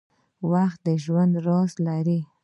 [0.51, 2.19] •وخت د ژوند راز لري.